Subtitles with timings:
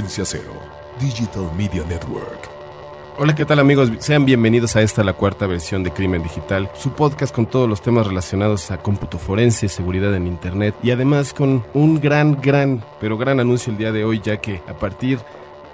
[0.00, 0.54] Cero,
[0.98, 2.48] Digital Media Network.
[3.18, 3.90] Hola, ¿qué tal amigos?
[3.98, 7.82] Sean bienvenidos a esta, la cuarta versión de Crimen Digital, su podcast con todos los
[7.82, 13.18] temas relacionados a cómputo forense, seguridad en Internet y además con un gran, gran, pero
[13.18, 15.18] gran anuncio el día de hoy, ya que a partir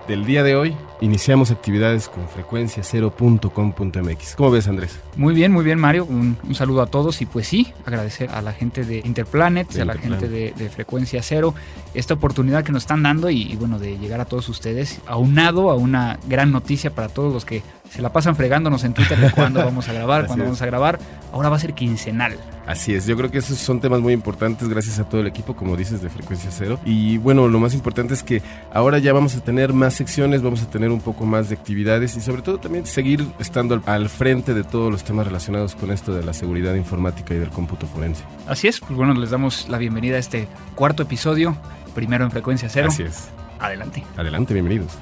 [0.09, 4.37] del día de hoy iniciamos actividades con frecuencia0.com.mx.
[4.37, 4.99] ¿Cómo ves, Andrés?
[5.17, 6.07] Muy bien, muy bien, Mario.
[6.07, 9.83] Un, un, saludo a todos y pues sí, agradecer a la gente de Interplanet, de
[9.83, 11.55] a la gente de, de, Frecuencia Cero,
[11.93, 15.71] esta oportunidad que nos están dando y, y, bueno, de llegar a todos ustedes, aunado
[15.71, 19.31] a una gran noticia para todos los que se la pasan fregándonos en Twitter de
[19.31, 20.99] cuándo vamos a grabar, cuándo vamos a grabar.
[21.33, 22.37] Ahora va a ser quincenal.
[22.67, 25.57] Así es, yo creo que esos son temas muy importantes gracias a todo el equipo,
[25.57, 26.79] como dices, de Frecuencia Cero.
[26.85, 28.43] Y bueno, lo más importante es que
[28.75, 32.17] ahora ya vamos a tener más secciones, vamos a tener un poco más de actividades
[32.17, 35.91] y sobre todo también seguir estando al, al frente de todos los temas relacionados con
[35.91, 38.23] esto de la seguridad informática y del cómputo forense.
[38.47, 41.57] Así es, pues bueno, les damos la bienvenida a este cuarto episodio,
[41.95, 42.89] primero en Frecuencia Cero.
[42.91, 43.29] Así es.
[43.61, 44.05] Adelante.
[44.17, 44.93] Adelante, bienvenidos.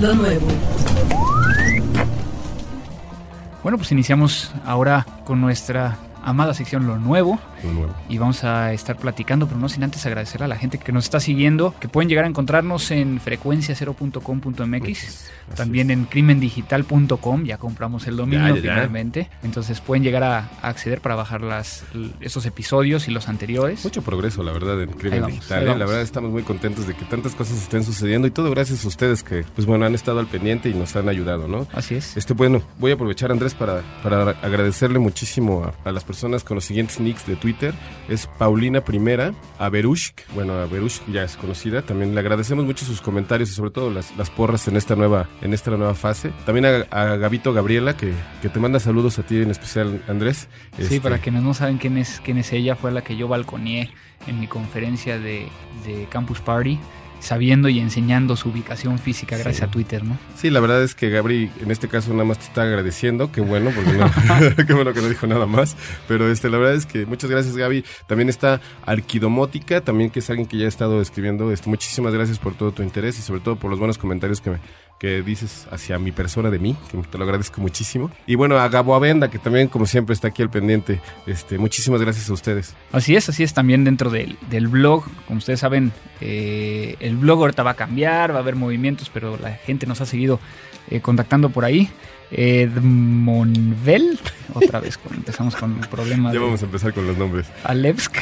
[0.00, 0.46] Lo nuevo.
[3.62, 7.38] Bueno, pues iniciamos ahora con nuestra amada sección Lo Nuevo.
[7.70, 7.94] Nuevo.
[8.08, 11.04] Y vamos a estar platicando, pero no sin antes agradecer a la gente que nos
[11.04, 18.16] está siguiendo, que pueden llegar a encontrarnos en frecuencia0.com.mx, también en crimendigital.com, ya compramos el
[18.16, 18.72] dominio Ya, ya, ya.
[18.74, 19.28] finalmente.
[19.42, 21.84] Entonces pueden llegar a, a acceder para bajar las,
[22.20, 23.84] esos episodios y los anteriores.
[23.84, 25.62] Mucho progreso, la verdad, en Crimen vamos, Digital.
[25.62, 25.66] ¿eh?
[25.66, 28.88] La verdad, estamos muy contentos de que tantas cosas estén sucediendo y todo gracias a
[28.88, 31.66] ustedes que, pues bueno, han estado al pendiente y nos han ayudado, ¿no?
[31.72, 32.16] Así es.
[32.16, 36.56] Este, bueno, voy a aprovechar, Andrés, para, para agradecerle muchísimo a, a las personas con
[36.56, 37.51] los siguientes nicks de Twitter.
[38.08, 41.82] Es Paulina Primera, Averushk, bueno, Averushk ya es conocida.
[41.82, 45.28] También le agradecemos mucho sus comentarios y sobre todo las, las porras en esta nueva,
[45.40, 46.32] en esta nueva fase.
[46.44, 50.48] También a, a Gabito Gabriela, que, que te manda saludos a ti en especial, Andrés.
[50.76, 53.28] Sí, Este, para quienes no saben quién es, quién es ella, fue la que yo
[53.28, 53.90] balconeé
[54.26, 55.48] en mi conferencia de,
[55.84, 56.78] de Campus Party,
[57.22, 59.64] sabiendo y enseñando su ubicación física gracias Sí.
[59.64, 60.18] a Twitter, ¿no?
[60.36, 63.40] Sí, la verdad es que Gabri en este caso nada más te está agradeciendo, qué
[63.40, 64.10] bueno, porque no,
[64.66, 65.76] qué bueno que no dijo nada más,
[66.08, 67.84] pero este la verdad es que muchas gracias Gaby.
[68.06, 72.38] También está Arquidomótica, también que es alguien que ya ha estado escribiendo, este, muchísimas gracias
[72.38, 74.58] por todo tu interés y sobre todo por los buenos comentarios que me,
[75.02, 78.08] que dices hacia mi persona de mí, que te lo agradezco muchísimo.
[78.24, 82.00] Y bueno, a Gabo Avenda, que también como siempre está aquí al pendiente, este, muchísimas
[82.00, 82.76] gracias a ustedes.
[82.92, 85.02] Así es, así es también dentro del, del blog.
[85.26, 85.90] Como ustedes saben,
[86.20, 90.00] eh, el blog ahorita va a cambiar, va a haber movimientos, pero la gente nos
[90.00, 90.38] ha seguido
[90.88, 91.90] eh, contactando por ahí.
[92.30, 94.20] Edmonvel,
[94.54, 97.48] otra vez empezamos con el problema Ya de vamos a empezar con los nombres.
[97.64, 98.18] Alevsk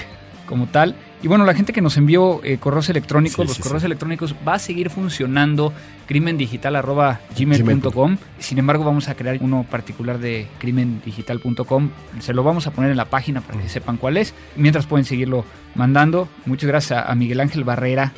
[0.46, 0.96] como tal.
[1.22, 3.86] Y bueno, la gente que nos envió eh, correos electrónicos, Sí, los sí, correos sí.
[3.86, 5.72] electrónicos va a seguir funcionando
[6.06, 8.16] crimendigital.gmail.com.
[8.38, 11.90] Sin embargo, vamos a crear uno particular de crimendigital.com.
[12.20, 14.34] Se lo vamos a poner en la página para que sepan cuál es.
[14.56, 15.44] Mientras pueden seguirlo
[15.74, 16.28] mandando.
[16.46, 18.12] Muchas gracias a, a Miguel Ángel Barrera,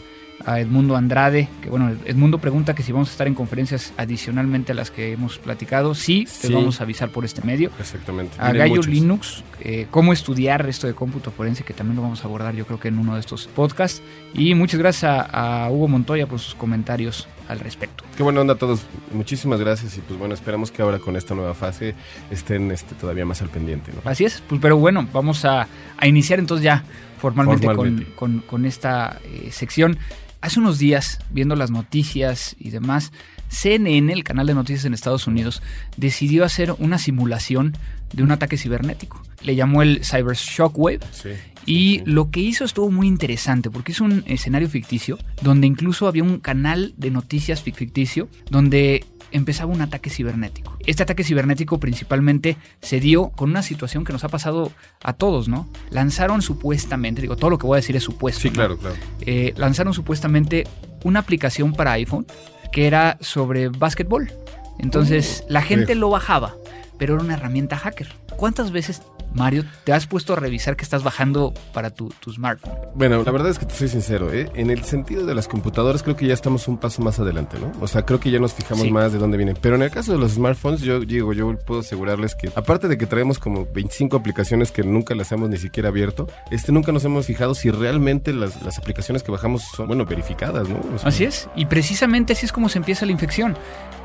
[0.44, 4.72] a Edmundo Andrade, que bueno, Edmundo pregunta que si vamos a estar en conferencias adicionalmente
[4.72, 5.94] a las que hemos platicado.
[5.94, 6.48] Sí, Sí.
[6.48, 8.34] les vamos a avisar por este medio Exactamente.
[8.38, 8.86] a Vienen Gallo muchos.
[8.92, 12.66] Linux, eh, cómo estudiar esto de cómputo forense, que también lo vamos a abordar yo
[12.66, 14.02] creo que en uno de estos podcasts.
[14.34, 18.04] Y muchas gracias a, a Hugo Montoya por sus comentarios al respecto.
[18.16, 18.82] Qué buena onda a todos.
[19.12, 21.94] Muchísimas gracias y pues bueno, esperamos que ahora con esta nueva fase
[22.30, 23.92] estén este, todavía más al pendiente.
[23.92, 24.08] ¿no?
[24.10, 25.66] Así es, pues, pero bueno, vamos a,
[25.96, 26.84] a iniciar entonces ya
[27.18, 28.12] formalmente, Formalmente.
[28.14, 29.98] Con, con- con esta eh, sección.
[30.40, 33.12] Hace unos días, viendo las noticias y demás,
[33.48, 35.62] CNN, el canal de noticias en Estados Unidos,
[35.96, 37.76] decidió hacer una simulación
[38.12, 39.22] de un ataque cibernético.
[39.42, 41.30] Le llamó el Cyber Shockwave Sí.
[41.66, 46.22] Y lo que hizo estuvo muy interesante porque es un escenario ficticio donde incluso había
[46.24, 50.76] un canal de noticias fic- ficticio donde empezaba un ataque cibernético.
[50.84, 54.72] Este ataque cibernético principalmente se dio con una situación que nos ha pasado
[55.02, 55.68] a todos, ¿no?
[55.90, 58.42] Lanzaron supuestamente, digo, todo lo que voy a decir es supuesto.
[58.42, 58.54] Sí, ¿no?
[58.54, 58.96] claro, claro.
[59.22, 60.66] Eh, lanzaron supuestamente
[61.04, 62.26] una aplicación para iPhone
[62.72, 64.30] que era sobre básquetbol.
[64.78, 66.54] Entonces la gente lo bajaba,
[66.98, 68.08] pero era una herramienta hacker.
[68.36, 69.02] ¿Cuántas veces
[69.34, 72.74] Mario, ¿te has puesto a revisar qué estás bajando para tu, tu smartphone?
[72.94, 74.50] Bueno, la verdad es que te soy sincero, ¿eh?
[74.54, 77.72] en el sentido de las computadoras creo que ya estamos un paso más adelante, ¿no?
[77.80, 78.90] O sea, creo que ya nos fijamos Sí.
[78.90, 79.56] más de dónde vienen.
[79.60, 82.98] Pero en el caso de los smartphones, yo digo, yo puedo asegurarles que aparte de
[82.98, 87.04] que traemos como 25 aplicaciones que nunca las hemos ni siquiera abierto, este nunca nos
[87.04, 90.80] hemos fijado si realmente las, las aplicaciones que bajamos son, bueno, verificadas, ¿no?
[90.94, 93.56] O sea, Así es, y precisamente así es como se empieza la infección.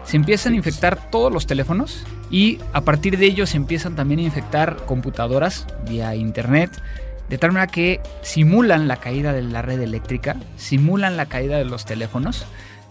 [0.08, 4.22] Se empiezan a infectar todos los teléfonos y a partir de ello se empiezan también
[4.22, 6.72] a infectar computadoras vía internet,
[7.28, 11.66] de tal manera que simulan la caída de la red eléctrica, simulan la caída de
[11.66, 12.46] los teléfonos.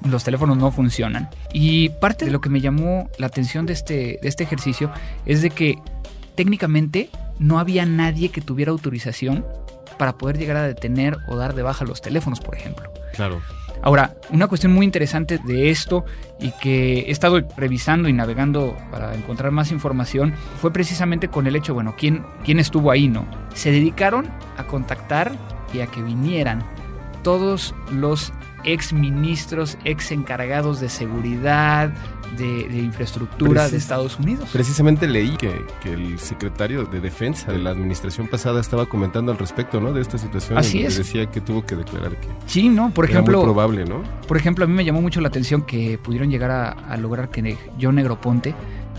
[0.07, 1.31] Los teléfonos no funcionan.
[1.55, 4.91] Y parte de lo que me llamó la atención de este, de este ejercicio
[5.25, 5.79] es de que
[6.35, 7.09] técnicamente
[7.39, 9.43] no había nadie que tuviera autorización
[9.99, 12.93] para poder llegar a detener o dar de baja los teléfonos, por ejemplo.
[13.15, 13.41] Claro.
[13.83, 16.05] Ahora, una cuestión muy interesante de esto
[16.41, 21.57] y que he estado revisando y navegando para encontrar más información fue precisamente con el
[21.57, 23.27] hecho, bueno, ¿quién, quién estuvo ahí, no?
[23.55, 24.27] Se dedicaron
[24.57, 25.33] a contactar
[25.73, 26.65] y a que vinieran
[27.23, 28.33] todos los
[28.65, 31.93] ex ministros, ex encargados de seguridad,
[32.37, 34.49] de, de infraestructura de Estados Unidos.
[34.53, 39.39] Precisamente leí que, que el secretario de defensa de la administración pasada estaba comentando al
[39.39, 39.93] respecto, ¿no?
[39.93, 40.59] De esta situación.
[40.59, 40.97] Así es.
[40.97, 42.91] Decía que tuvo que declarar que Sí, ¿no?
[42.91, 44.03] Por era ejemplo, muy probable, ¿no?
[44.27, 47.31] Por ejemplo, a mí me llamó mucho la atención que pudieron llegar a, a lograr
[47.31, 48.55] que John Negroponte,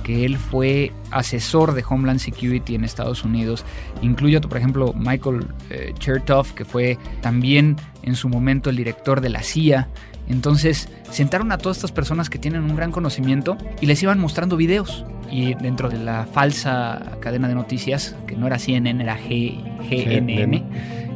[0.08, 3.66] que él fue asesor de Homeland Security en Estados Unidos,
[4.02, 9.28] incluyo, por ejemplo, Michael eh, Chertoff, que fue también en su momento el director de
[9.30, 9.90] la CIA.
[10.30, 14.56] Entonces, sentaron a todas estas personas que tienen un gran conocimiento y les iban mostrando
[14.56, 15.06] videos.
[15.30, 20.64] Y dentro de la falsa cadena de noticias, que no era CNN, era G- GNN,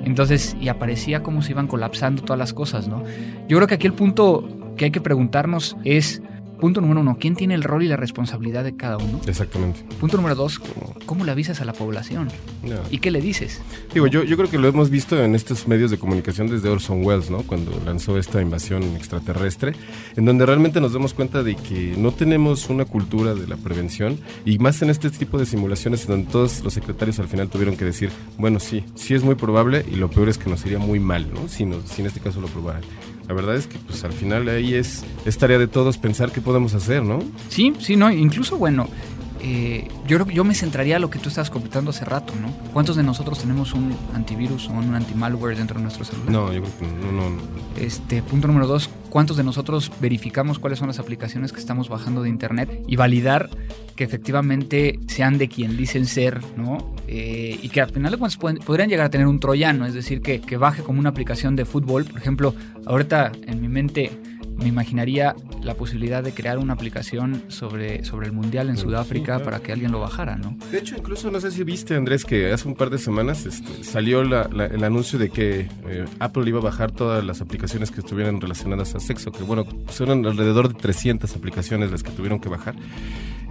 [0.03, 3.03] entonces, y aparecía cómo se iban colapsando todas las cosas, ¿no?
[3.47, 6.21] Yo creo que aquí el punto que hay que preguntarnos es,
[6.61, 9.19] punto número uno, ¿quién tiene el rol y la responsabilidad de cada uno?
[9.27, 9.81] Exactamente.
[9.99, 10.59] Punto número dos,
[11.05, 12.29] ¿cómo, le avisas a la población?
[12.63, 12.75] No.
[12.89, 13.59] ¿Y qué le dices?
[13.93, 17.03] Digo, yo, yo creo que lo hemos visto en estos medios de comunicación desde Orson
[17.03, 17.39] Welles, ¿no?
[17.39, 19.73] Cuando lanzó esta invasión extraterrestre,
[20.15, 24.17] en donde realmente nos damos cuenta de que no tenemos una cultura de la prevención
[24.45, 27.75] y más en este tipo de simulaciones en donde todos los secretarios al final tuvieron
[27.75, 30.79] que decir, bueno, sí, sí es muy probable y lo peor es que nos iría
[30.79, 31.47] muy mal, ¿no?
[31.47, 32.83] Si, nos- si en este caso lo probaran.
[33.31, 36.41] La verdad es que pues al final ahí es, es tarea de todos pensar qué
[36.41, 37.19] podemos hacer, ¿no?
[37.47, 38.89] Sí, sí, no, incluso bueno,
[39.39, 42.33] eh, yo creo que yo me centraría a lo que tú estabas comentando hace rato,
[42.41, 42.51] ¿no?
[42.73, 46.29] ¿Cuántos de nosotros tenemos un antivirus o un antimalware dentro de nuestro celular?
[46.29, 47.41] No, yo creo que no, no, no.
[47.79, 52.23] Este, punto número dos, ¿cuántos de nosotros verificamos cuáles son las aplicaciones que estamos bajando
[52.23, 53.49] de internet y validar
[54.01, 56.95] que efectivamente sean de quien dicen ser, ¿no?
[57.07, 59.93] Eh, y que al final de cuentas pueden- podrían llegar a tener un troyano, es
[59.93, 62.05] decir, que, que baje como una aplicación de fútbol.
[62.05, 62.55] Por ejemplo,
[62.87, 64.09] ahorita en mi mente
[64.57, 69.25] me imaginaría la posibilidad de crear una aplicación sobre, sobre el Mundial en Sí, Sudáfrica
[69.37, 69.43] claro.
[69.45, 70.57] para que alguien lo bajara, ¿no?
[70.71, 73.83] De hecho, incluso no sé si viste, Andrés, que hace un par de semanas este,
[73.83, 77.91] salió la- la- el anuncio de que eh, Apple iba a bajar todas las aplicaciones
[77.91, 82.39] que estuvieran relacionadas a sexo, que bueno, son alrededor de 300 aplicaciones las que tuvieron
[82.39, 82.75] que bajar.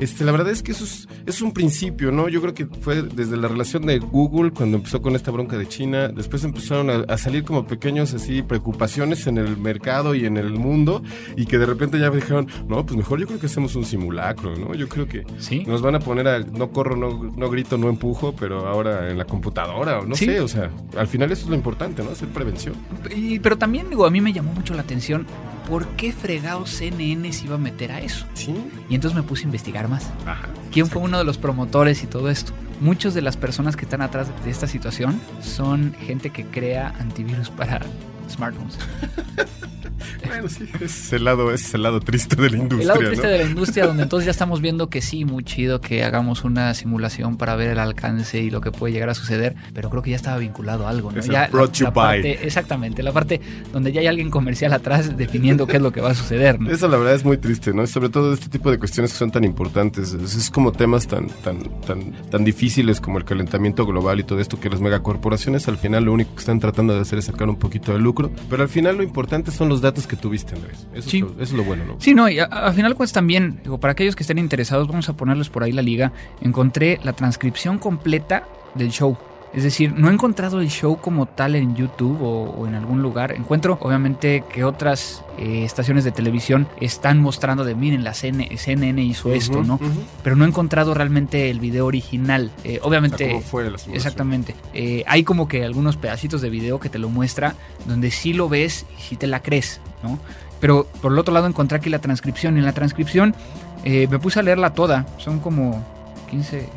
[0.00, 2.28] Este, la verdad es que eso es, es un principio, ¿no?
[2.28, 5.68] Yo creo que fue desde la relación de Google cuando empezó con esta bronca de
[5.68, 10.36] China, después empezaron a, a salir como pequeños así preocupaciones en el mercado y en
[10.36, 11.02] el mundo
[11.36, 14.56] y que de repente ya dijeron, no, pues mejor yo creo que hacemos un simulacro,
[14.56, 14.74] ¿no?
[14.74, 15.64] Yo creo que Sí.
[15.66, 19.18] nos van a poner a no corro, no, no grito, no empujo, pero ahora en
[19.18, 20.24] la computadora o no Sí.
[20.26, 22.10] sé, o sea, al final eso es lo importante, ¿no?
[22.10, 22.74] Hacer prevención.
[23.14, 25.26] Y- pero también, digo, a mí me llamó mucho la atención
[25.70, 28.26] por qué fregado CNN se iba a meter a eso.
[28.34, 28.52] Sí.
[28.88, 30.10] Y entonces me puse a investigar más.
[30.26, 30.48] Ajá.
[30.72, 32.52] ¿Quién fue uno de los promotores y todo esto?
[32.80, 37.50] Muchas de las personas que están atrás de esta situación son gente que crea antivirus
[37.50, 37.80] para
[38.28, 38.78] smartphones.
[40.26, 43.00] Bueno, sí, ese es el lado, es el lado triste de la industria, El lado
[43.00, 43.32] triste ¿no?
[43.32, 46.72] de la industria, donde entonces ya estamos viendo que sí, muy chido que hagamos una
[46.74, 50.10] simulación para ver el alcance y lo que puede llegar a suceder, pero creo que
[50.10, 51.18] ya estaba vinculado a algo, ¿no?
[51.20, 51.92] Es el Ya brought you by.
[52.22, 53.40] parte- exactamente, la parte
[53.72, 56.70] donde ya hay alguien comercial atrás definiendo qué es lo que va a suceder, ¿no?
[56.70, 57.86] Eso la verdad es muy triste, ¿no?
[57.86, 60.12] Sobre todo este tipo de cuestiones que son tan importantes.
[60.12, 64.40] Es, es como temas tan, tan, tan, tan difíciles como el calentamiento global y todo
[64.40, 67.48] esto que las megacorporaciones al final lo único que están tratando de hacer es sacar
[67.48, 68.30] un poquito de lucro.
[68.48, 70.86] Pero al final lo importante son los datos que tuviste, Andrés.
[70.94, 71.18] Eso, Sí.
[71.18, 71.96] es, lo, eso es lo bueno, ¿no?
[72.00, 75.08] Sí, no, y a- al final pues también, digo, para aquellos que estén interesados, vamos
[75.08, 76.12] a ponerles por ahí la liga.
[76.40, 79.16] Encontré la transcripción completa del show.
[79.52, 83.02] Es decir, no he encontrado el show como tal en YouTube o, o en algún
[83.02, 83.32] lugar.
[83.32, 89.02] Encuentro, obviamente, que otras eh, estaciones de televisión están mostrando de, miren, la CN CNN
[89.02, 89.80] hizo esto, ¿no?
[90.22, 92.52] Pero no he encontrado realmente el video original.
[92.62, 93.28] Eh, O sea, obviamente...
[93.28, 93.76] ¿Cómo fue la?
[93.92, 94.54] Exactamente.
[94.72, 98.48] Eh, hay como que algunos pedacitos de video que te lo muestra donde sí lo
[98.48, 100.20] ves y sí te la crees, ¿no?
[100.60, 103.34] Pero por el otro lado encontré aquí la transcripción y en la transcripción
[103.82, 105.06] eh, me puse a leerla toda.
[105.18, 105.84] Son como
[106.30, 106.68] 15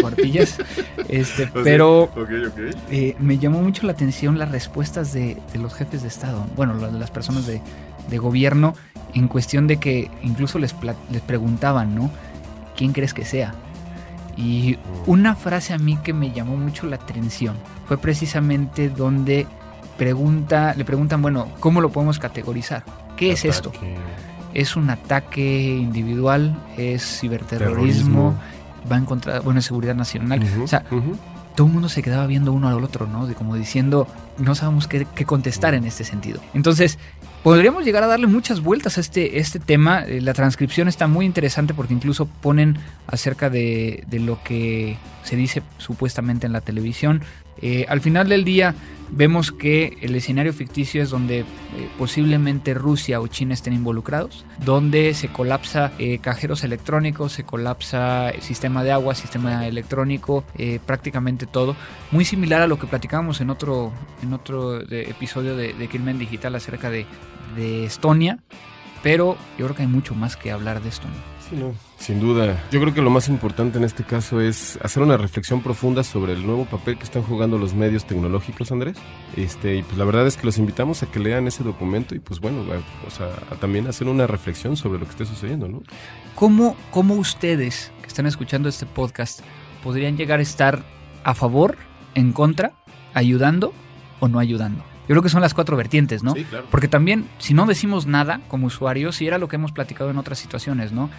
[0.00, 0.58] cuartillas.
[1.08, 2.10] este, pero
[2.90, 7.10] eh, me llamó mucho la atención las respuestas de, los jefes de Estado, bueno, las
[7.10, 7.60] personas de,
[8.08, 8.74] de, gobierno,
[9.14, 10.74] en cuestión de que incluso les,
[11.10, 12.10] les preguntaban, ¿no?
[12.76, 13.54] ¿Quién crees que sea?
[14.36, 19.46] Y una frase a mí que me llamó mucho la atención fue precisamente donde
[19.98, 22.84] pregunta, le preguntan, bueno, ¿cómo lo podemos categorizar?
[23.18, 23.70] ¿Qué es esto?
[24.54, 26.56] ¿Es un ataque individual?
[26.78, 28.34] ¿Es ciberterrorismo?
[28.90, 30.42] ¿Va en contra, bueno, seguridad nacional?
[30.62, 30.84] o sea,
[31.54, 33.26] todo el mundo se quedaba viendo uno al otro, ¿no?
[33.26, 34.06] De como diciendo,
[34.38, 36.40] no sabemos qué, contestar en este sentido.
[36.54, 36.98] Entonces,
[37.42, 40.02] podríamos llegar a darle muchas vueltas a este, este tema.
[40.04, 45.36] Eh, la transcripción está muy interesante porque incluso ponen acerca de, de lo que se
[45.36, 47.22] dice supuestamente en la televisión.
[47.62, 48.74] Eh, al final del día
[49.12, 51.44] vemos que el escenario ficticio es donde eh,
[51.98, 58.42] posiblemente Rusia o China estén involucrados, donde se colapsa eh, cajeros electrónicos, se colapsa el
[58.42, 60.44] sistema de agua, sistema electrónico,
[60.86, 61.74] prácticamente todo.
[62.12, 66.54] Muy similar a lo que platicábamos en otro, en otro episodio de, de, Crimen Digital
[66.54, 67.06] acerca de,
[67.56, 68.38] de Estonia,
[69.02, 70.90] pero yo creo que hay mucho más que hablar de
[71.52, 72.62] no, sin duda.
[72.70, 76.32] Yo creo que lo más importante en este caso es hacer una reflexión profunda sobre
[76.32, 78.96] el nuevo papel que están jugando los medios tecnológicos, Andrés.
[79.36, 82.18] Este, y pues la verdad es que los invitamos a que lean ese documento y
[82.18, 82.64] pues bueno,
[83.06, 85.82] o sea, a también hacer una reflexión sobre lo que esté sucediendo, ¿no?
[86.34, 89.40] ¿Cómo, ¿Cómo ustedes que están escuchando este podcast
[89.82, 90.82] podrían llegar a estar
[91.24, 91.76] a favor,
[92.14, 92.72] en contra,
[93.14, 93.72] ayudando
[94.20, 94.84] o no ayudando?
[95.10, 96.34] Yo creo que son las cuatro vertientes, ¿no?
[96.34, 96.66] Sí, claro.
[96.70, 100.18] Porque también, si no decimos nada como usuarios, y era lo que hemos platicado en
[100.18, 101.10] otras situaciones, ¿no?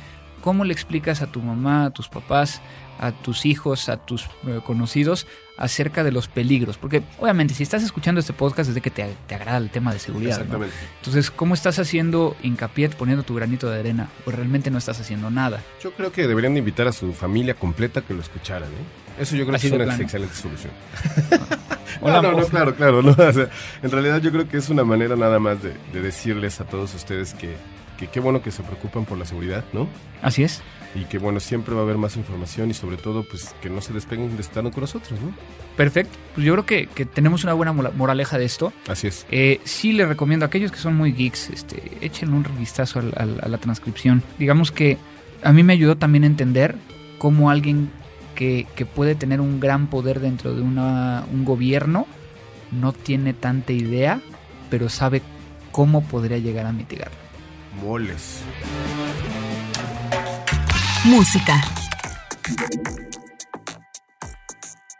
[0.42, 2.62] ¿Cómo le explicas a tu mamá, a tus papás,
[3.00, 6.78] a tus hijos, a tus eh, conocidos acerca de los peligros?
[6.78, 10.00] Porque obviamente si estás escuchando este podcast es de que te, agrada el tema de
[10.00, 10.34] seguridad.
[10.34, 10.76] Exactamente.
[10.98, 14.10] Entonces, ¿cómo estás haciendo hincapié poniendo tu granito de arena?
[14.26, 15.62] O realmente no estás haciendo nada.
[15.82, 18.70] Yo creo que deberían invitar a su familia completa que lo escucharan.
[18.70, 19.22] ¿eh?
[19.22, 20.72] Eso yo creo que es una excelente solución.
[22.02, 23.02] no, no, no, claro, claro.
[23.02, 26.94] No, en realidad yo creo que es una manera nada más de, decirles a todos
[26.96, 27.56] ustedes que
[28.08, 29.88] qué bueno que se preocupan por la seguridad, ¿no?
[30.22, 30.62] Así es.
[30.94, 33.82] Y que bueno, siempre va a haber más información y sobre todo pues que no
[33.82, 35.34] se despeguen de estando con nosotros, ¿no?
[35.78, 36.18] Perfecto.
[36.36, 38.74] Pues yo creo que, tenemos una buena moraleja de esto.
[38.88, 39.26] Así es.
[39.32, 43.26] Eh, sí les recomiendo a aquelles que son muy geeks, este, échenle un vistazo a,
[43.26, 44.22] la transcripción.
[44.38, 44.98] Digamos que
[45.44, 46.76] a mí me ayudó también a entender
[47.18, 47.90] cómo alguien
[48.36, 52.08] que, que puede tener un gran poder dentro de una, un gobierno
[52.72, 54.22] no tiene tanta idea,
[54.70, 55.22] pero sabe
[55.72, 57.31] cómo podría llegar a mitigarlo.
[57.74, 58.44] Moles.
[61.06, 61.62] Música.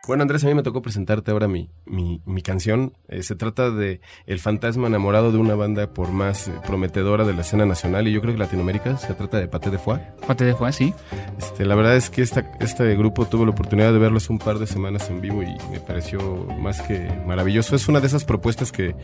[0.08, 2.98] Bueno, Andrés, a mí me tocó presentarte ahora mi, mi, canción.
[3.08, 7.34] Eh, se trata de El fantasma enamorado de una banda por más eh, prometedora de
[7.34, 8.98] la escena nacional y yo creo que Latinoamérica.
[8.98, 10.02] Se trata de Paté de Foie.
[10.26, 10.94] Paté de Foie, sí.
[11.38, 14.58] Este, la verdad es que esta, este grupo tuve la oportunidad de verlos un par
[14.58, 16.20] de semanas en vivo y me pareció
[16.60, 17.76] más que maravilloso.
[17.76, 18.96] Es una de esas propuestas que,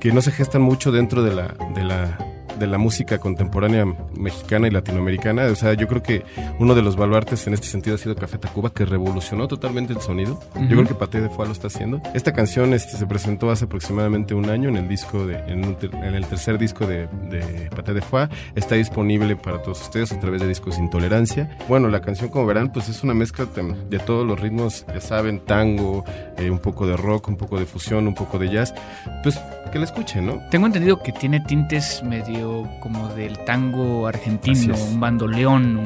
[0.00, 4.68] que no se gestan mucho dentro de la, de la de la música contemporánea mexicana
[4.68, 5.46] y latinoamericana.
[5.46, 6.24] O sea, yo creo que
[6.58, 10.00] uno de los baluartes en este sentido ha sido Café Tacuba, que revolucionó totalmente el
[10.00, 10.40] sonido.
[10.54, 12.00] Yo creo que Paté de Foie lo está haciendo.
[12.14, 16.26] Esta canción este, se presentó hace aproximadamente un año en el disco de, en, el
[16.26, 18.28] tercer disco de, de Paté de Foie.
[18.54, 21.56] Está disponible para todos ustedes a través de Discos Intolerancia.
[21.68, 23.46] Bueno, la canción, como verán, pues es una mezcla
[23.88, 26.04] de, todos los ritmos, ya saben, tango,
[26.36, 28.74] eh, un poco de rock, un poco de fusión, un poco de jazz.
[29.22, 29.38] Pues
[29.74, 30.40] que la escuchen, ¿no?
[30.50, 32.43] Tengo entendido que tiene tintes medio
[32.80, 35.82] como del tango argentino, un bandoleón,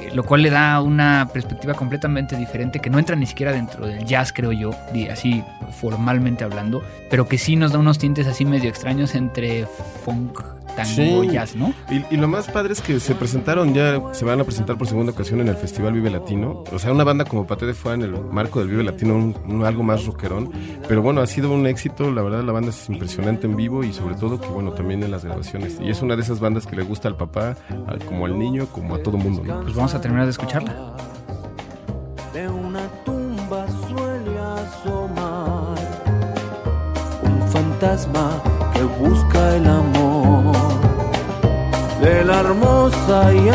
[0.00, 3.86] eh, lo cual le da una perspectiva completamente diferente que no entra ni siquiera dentro
[3.86, 4.70] del jazz, creo yo,
[5.10, 5.42] así
[5.80, 9.66] formalmente hablando, pero que sí nos da unos tintes así medio extraños entre
[10.04, 10.40] funk,
[10.76, 11.72] tango, jazz, ¿no?
[11.90, 15.12] Y, lo más padre es que se presentaron ya, se van a presentar por segunda
[15.12, 16.64] ocasión en el Festival Vive Latino.
[16.72, 19.64] O sea, una banda como Pate de fue en el marco del Vive Latino, un,
[19.64, 20.52] algo más rockerón.
[20.86, 22.10] Pero bueno, ha sido un éxito.
[22.10, 25.10] La verdad, la banda es impresionante en vivo y sobre todo que, bueno, también en
[25.10, 25.75] las grabaciones.
[25.80, 27.54] Y es una de esas bandas que le gusta al papá,
[28.06, 29.60] como al niño, como a todo mundo, ¿no?
[29.62, 30.96] Pues vamos a terminar de escucharla.
[32.32, 35.76] De una tumba suele asomar
[37.22, 38.42] un fantasma
[38.74, 40.56] que busca el amor
[42.02, 43.48] de la hermosa y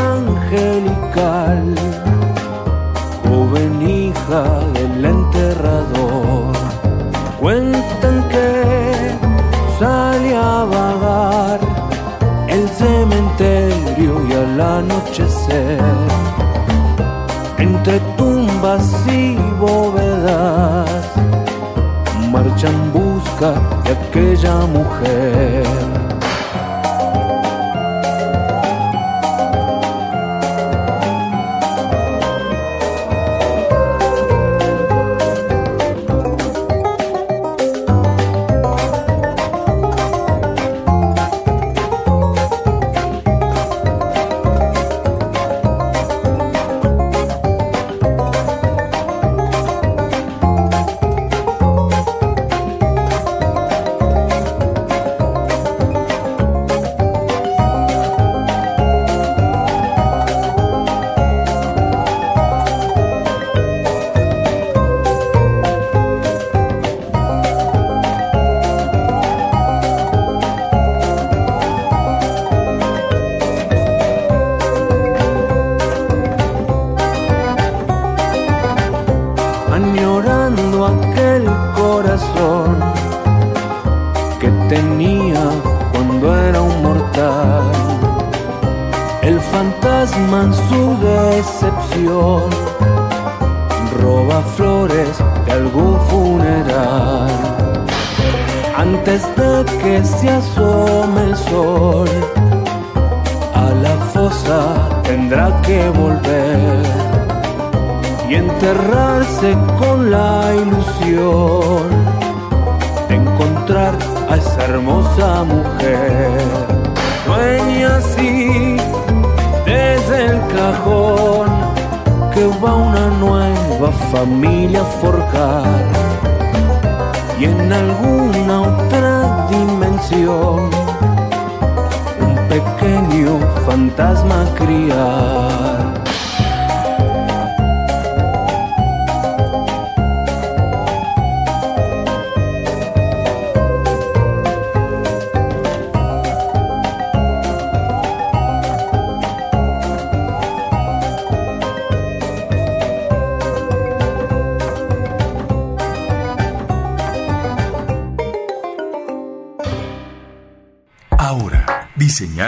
[24.67, 25.90] mujer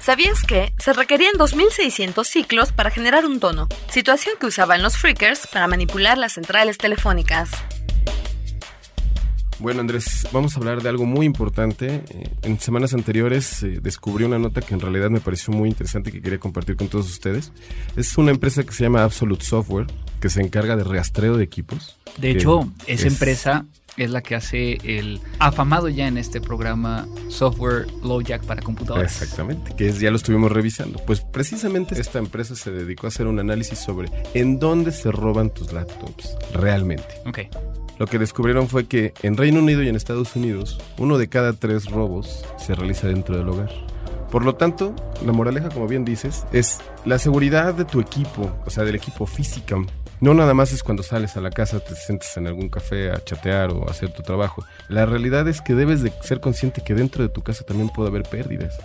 [0.00, 3.68] ¿Sabías que se requerían 2600 ciclos para generar un tono?
[3.88, 7.48] Situación que usaban los freakers para manipular las centrales telefónicas.
[9.60, 12.02] Bueno, Andrés, vamos a hablar de algo muy importante.
[12.10, 16.10] Eh, En semanas anteriores eh, descubrí una nota que en realidad me pareció muy interesante
[16.10, 17.52] y que quería compartir con todos ustedes.
[17.96, 19.86] Es una empresa que se llama Absolute Software,
[20.20, 21.96] que se encarga de rastreo de equipos.
[22.18, 23.64] De hecho, esa es- empresa
[23.96, 29.12] es la que hace el afamado ya en este programa software low jack para computadoras.
[29.22, 30.98] Exactamente, que es, ya lo estuvimos revisando.
[31.06, 35.50] Pues precisamente esta empresa se dedicó a hacer un análisis sobre en dónde se roban
[35.50, 37.06] tus laptops realmente.
[37.24, 37.38] Ok.
[37.98, 41.52] Lo que descubrieron fue que en Reino Unido y en Estados Unidos, uno de cada
[41.52, 43.70] tres robos se realiza dentro del hogar.
[44.30, 48.70] Por lo tanto, la moraleja, como bien dices, es la seguridad de tu equipo, o
[48.70, 49.76] sea, del equipo física.
[50.20, 53.22] No nada más es cuando sales a la casa, te sientes en algún café a
[53.22, 54.64] chatear o a hacer tu trabajo.
[54.88, 58.08] La realidad es que debes de ser consciente que dentro de tu casa también puede
[58.08, 58.76] haber pérdidas.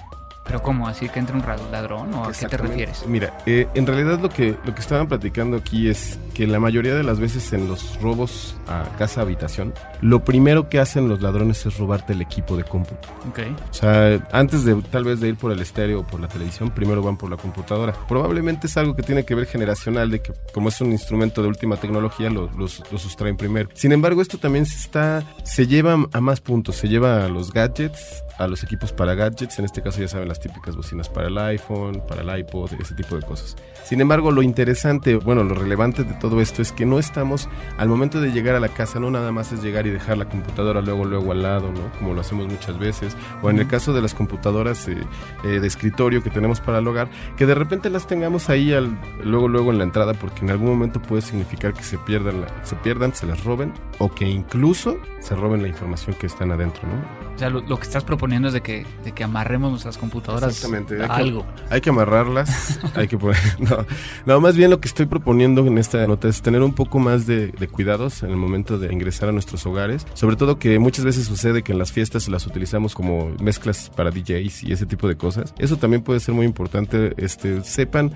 [0.49, 0.88] Pero ¿cómo?
[0.88, 3.05] ¿Así que entra un ladrón o a qué te refieres?
[3.05, 6.95] Mira, eh, en realidad lo que, lo que estaban platicando aquí es que la mayoría
[6.95, 11.63] de las veces en los robos a casa habitación, lo primero que hacen los ladrones
[11.67, 13.09] es robarte el equipo de cómputo.
[13.29, 13.41] Ok.
[13.69, 16.71] O sea, antes de tal vez de ir por el estéreo o por la televisión,
[16.71, 17.93] primero van por la computadora.
[18.07, 21.47] Probablemente es algo que tiene que ver generacional, de que como es un instrumento de
[21.47, 23.69] última tecnología, lo, los, lo sustraen primero.
[23.75, 27.53] Sin embargo, esto también se está, se lleva a más puntos, se lleva a los
[27.53, 31.28] gadgets, a los equipos para gadgets, en este caso ya saben las típicas bocinas para
[31.28, 33.56] el iPhone, para el iPod, ese tipo de cosas.
[33.84, 37.89] Sin embargo, lo interesante, bueno, lo relevante de todo esto es que no estamos, al
[37.89, 40.82] momento de llegar a la casa, no nada más es llegar y dejar la computadora
[40.82, 41.91] luego, luego al lado, ¿no?
[41.97, 43.15] Como lo hacemos muchas veces.
[43.41, 44.97] O en el caso de las computadoras eh,
[45.43, 48.95] eh, de escritorio que tenemos para el hogar, que de repente las tengamos ahí al,
[49.23, 52.65] luego, luego en la entrada, porque en algún momento puede significar que se pierdan, la-
[52.65, 56.82] se pierdan, se las roben, o que incluso se roben la información que están adentro,
[56.88, 57.30] ¿no?
[57.36, 60.28] O sea, lo, lo que estás proponiendo es de que, de que amarremos nuestras computadoras
[60.37, 61.01] Exactamente.
[61.01, 61.45] a Hay que- algo.
[61.69, 63.37] Hay que amarrarlas, hay que poner...
[63.59, 63.85] No,
[64.25, 67.25] no, más bien lo que estoy proponiendo en esta nota es tener un poco más
[67.27, 70.05] de, de cuidados en el momento de ingresar a nuestros hogares.
[70.13, 74.11] Sobre todo que muchas veces sucede que en las fiestas las utilizamos como mezclas para
[74.11, 75.53] DJs y ese tipo de cosas.
[75.57, 77.13] Eso también puede ser muy importante.
[77.17, 78.11] Este, sepan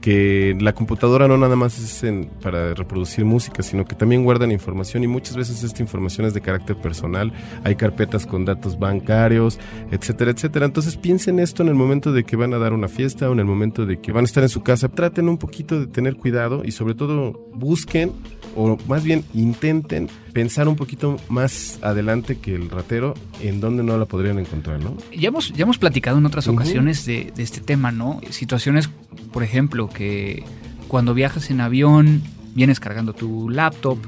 [0.00, 4.52] que la computadora no nada más es en- para reproducir música, sino que también guardan
[4.52, 7.32] información y muchas veces esta información es de carácter personal.
[7.64, 9.58] Hay carpetas con datos bancarios,
[9.90, 10.66] etcétera, etcétera.
[10.66, 13.40] Entonces piensen esto en el momento de que van a dar una fiesta o en
[13.40, 14.88] el momento de que van a estar en su casa.
[14.88, 18.12] Traten un poquito de tener cuidado y sobre todo busquen
[18.60, 23.96] o más bien intenten pensar un poquito más adelante que el ratero en dónde no
[23.96, 24.96] la podrían encontrar, ¿no?
[25.16, 28.20] Ya hemos, ya hemos platicado en otras ocasiones de, de este tema, ¿no?
[28.30, 28.90] Situaciones,
[29.32, 30.42] por ejemplo, que
[30.88, 32.20] cuando viajas en avión,
[32.54, 33.98] vienes cargando tu laptop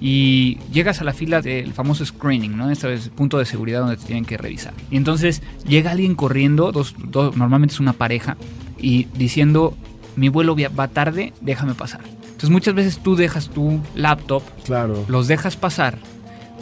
[0.00, 2.70] y llegas a la fila del famoso screening, ¿no?
[2.70, 4.72] Este es el punto de seguridad donde te tienen que revisar.
[4.90, 8.38] Y entonces llega alguien corriendo, dos, dos- normalmente es una pareja,
[8.80, 9.76] y diciendo
[10.16, 12.00] mi vuelo va tarde, déjame pasar.
[12.40, 15.04] Entonces muchas veces tú dejas tu laptop, Claro.
[15.08, 15.98] los dejas pasar,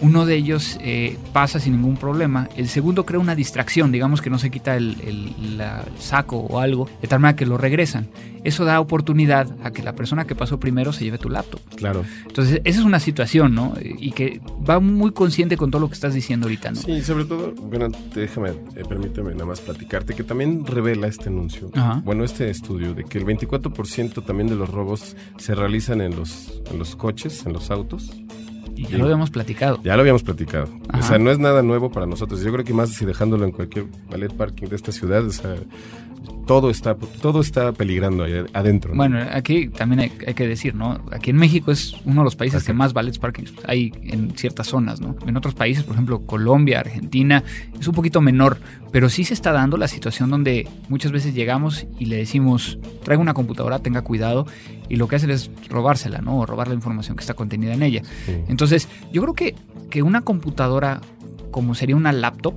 [0.00, 4.30] uno de ellos eh, pasa sin ningún problema, el segundo crea una distracción, digamos que
[4.30, 7.58] no se quita el, el- la- el saco o algo, de tal manera que lo
[7.58, 8.08] regresan.
[8.44, 11.60] Eso da oportunidad a que la persona que pasó primero se lleve tu laptop.
[11.76, 12.04] Claro.
[12.26, 13.74] Entonces, esa es una situación, ¿no?
[13.82, 16.76] Y que va muy consciente con todo lo que estás diciendo ahorita, ¿no?
[16.80, 21.70] Sí, sobre todo, bueno, déjame, eh, permíteme nada más platicarte que también revela este anuncio,
[21.74, 22.00] Ajá.
[22.04, 26.62] bueno, este estudio, de que el 24% también de los robos se realizan en los,
[26.70, 28.12] en los coches, en los autos.
[28.84, 29.80] Ya lo habíamos platicado.
[29.82, 30.68] Ya lo habíamos platicado.
[30.98, 32.42] O sea, no es nada nuevo para nosotros.
[32.42, 35.56] Yo creo que más si dejándolo en cualquier ballet parking de esta ciudad, o sea,
[36.46, 38.92] todo está, todo está peligrando ahí adentro.
[38.92, 38.96] ¿no?
[38.96, 40.98] Bueno, aquí también hay, hay que decir, ¿no?
[41.12, 44.68] Aquí en México es uno de los países que más ballets parkings hay en ciertas
[44.68, 45.14] zonas, ¿no?
[45.26, 47.44] En otros países, por ejemplo, Colombia, Argentina,
[47.78, 48.58] es un poquito menor,
[48.90, 53.20] pero sí se está dando la situación donde muchas veces llegamos y le decimos, traiga
[53.20, 54.46] una computadora, tenga cuidado,
[54.88, 56.38] y lo que hacen es robársela, ¿no?
[56.38, 58.02] O robar la información que está contenida en ella.
[58.26, 58.36] Sí.
[58.48, 59.54] Entonces, yo creo que,
[59.90, 61.00] que una computadora,
[61.50, 62.54] como sería una laptop,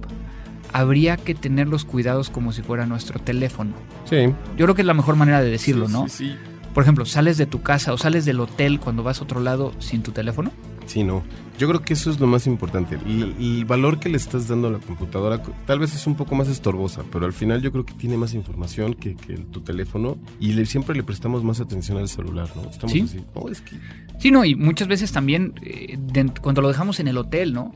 [0.74, 3.74] habría que tener los cuidados como si fuera nuestro teléfono.
[4.06, 4.28] Sí.
[4.58, 6.08] Yo creo que es la mejor manera de decirlo, Sí, ¿no?
[6.08, 6.36] Sí, sí.
[6.74, 9.74] Por ejemplo, sales de tu casa o sales del hotel cuando vas a otro lado
[9.80, 10.52] sin tu teléfono.
[10.86, 11.22] Sí, no.
[11.62, 12.97] Yo creo que eso es lo más importante.
[13.06, 16.34] El, el valor que le estás dando a la computadora tal vez es un poco
[16.34, 20.17] más estorbosa, pero al final yo creo que tiene más información que, que tu teléfono
[20.39, 22.63] y le- siempre le prestamos más atención al celular, ¿no?
[22.67, 23.02] Estamos Sí.
[23.02, 23.24] así.
[23.36, 23.76] "No, es que
[24.19, 27.71] Sí, no, y muchas veces también eh, de- cuando lo dejamos en el hotel, ¿no?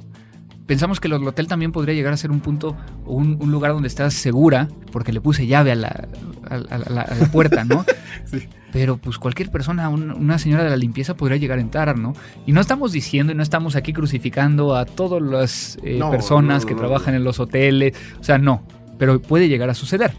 [0.65, 3.71] Pensamos que el hotel también podría llegar a ser un punto o un, un lugar
[3.74, 6.08] donde estás segura porque le puse llave a la,
[6.50, 7.86] a, a- a la, a la puerta, ¿no?
[8.26, 8.39] Sí.
[8.76, 12.12] Pero pues cualquier persona, un- una señora de la limpieza podría llegar a entrar, ¿no?
[12.46, 16.64] Y no estamos diciendo y no estamos aquí crucificando a todas las eh, No, personas
[16.64, 18.64] no, que trabajan en los hoteles, o sea, no,
[19.00, 20.12] pero puede llegar a suceder.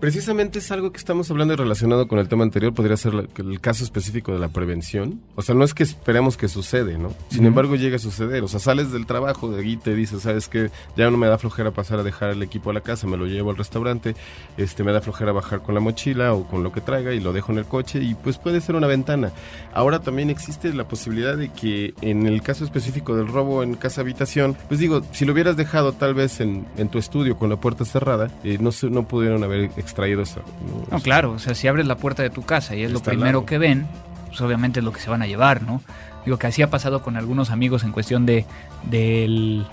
[0.00, 3.60] Precisamente es algo que estamos hablando y relacionado con el tema anterior, podría ser el
[3.60, 5.20] caso específico de la prevención.
[5.34, 7.12] O sea, no es que esperemos que sucede, ¿no?
[7.28, 8.42] Sin embargo, llega a suceder.
[8.42, 10.70] O sea, sales del trabajo de ahí te dices, ¿sabes qué?
[10.96, 13.26] Ya no me da flojera pasar a dejar el equipo a la casa, me lo
[13.26, 14.16] llevo al restaurante,
[14.56, 17.34] este, me da flojera bajar con la mochila o con lo que traiga y lo
[17.34, 19.32] dejo en el coche y pues puede ser una ventana.
[19.74, 24.00] Ahora también existe la posibilidad de que en el caso específico del robo en casa
[24.00, 27.56] habitación, pues digo, si lo hubieras dejado tal vez en, en tu estudio con la
[27.56, 30.96] puerta cerrada, eh, no, no pudieron haber ¿no?
[30.96, 33.44] No, claro, o sea, si abres la puerta de tu casa y es lo primero
[33.46, 33.86] que ven,
[34.28, 35.80] pues obviamente es lo que se van a llevar, ¿no?
[36.24, 38.44] Digo que así ha pasado con algunos amigos en cuestión de
[38.84, 39.66] del,